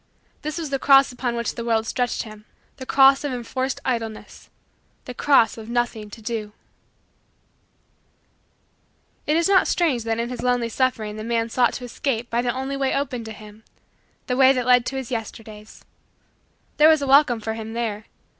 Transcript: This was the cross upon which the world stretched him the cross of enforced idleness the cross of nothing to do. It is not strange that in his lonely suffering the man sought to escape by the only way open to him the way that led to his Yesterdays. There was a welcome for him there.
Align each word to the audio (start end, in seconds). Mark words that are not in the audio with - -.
This 0.41 0.57
was 0.57 0.71
the 0.71 0.79
cross 0.79 1.11
upon 1.11 1.35
which 1.35 1.53
the 1.53 1.63
world 1.63 1.85
stretched 1.85 2.23
him 2.23 2.45
the 2.77 2.87
cross 2.87 3.23
of 3.23 3.31
enforced 3.31 3.79
idleness 3.85 4.49
the 5.05 5.13
cross 5.13 5.59
of 5.59 5.69
nothing 5.69 6.09
to 6.09 6.23
do. 6.23 6.53
It 9.27 9.35
is 9.37 9.47
not 9.47 9.67
strange 9.67 10.03
that 10.05 10.17
in 10.17 10.29
his 10.29 10.41
lonely 10.41 10.69
suffering 10.69 11.17
the 11.17 11.23
man 11.23 11.49
sought 11.49 11.73
to 11.73 11.83
escape 11.83 12.31
by 12.31 12.41
the 12.41 12.51
only 12.51 12.75
way 12.75 12.95
open 12.95 13.23
to 13.25 13.31
him 13.31 13.63
the 14.25 14.35
way 14.35 14.51
that 14.53 14.65
led 14.65 14.87
to 14.87 14.95
his 14.95 15.11
Yesterdays. 15.11 15.85
There 16.77 16.89
was 16.89 17.03
a 17.03 17.07
welcome 17.07 17.39
for 17.39 17.53
him 17.53 17.73
there. 17.73 18.05